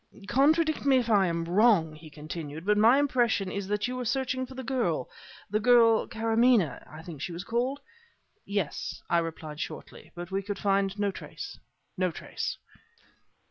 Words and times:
"Contradict 0.27 0.83
me 0.83 0.97
if 0.97 1.11
I 1.11 1.27
am 1.27 1.45
wrong," 1.45 1.93
he 1.93 2.09
continued; 2.09 2.65
"but 2.65 2.75
my 2.75 2.97
impression 2.97 3.51
is 3.51 3.67
that 3.67 3.87
you 3.87 3.95
were 3.95 4.03
searching 4.03 4.47
for 4.47 4.55
the 4.55 4.63
girl 4.63 5.07
the 5.51 5.59
girl 5.59 6.07
Karamaneh, 6.07 6.83
I 6.89 7.03
think 7.03 7.21
she 7.21 7.31
was 7.31 7.43
called?" 7.43 7.79
"Yes," 8.43 9.03
I 9.11 9.19
replied 9.19 9.59
shortly; 9.59 10.11
"but 10.15 10.31
we 10.31 10.41
could 10.41 10.57
find 10.57 10.97
no 10.97 11.11
trace 11.11 11.59
no 11.99 12.09
trace." 12.09 12.57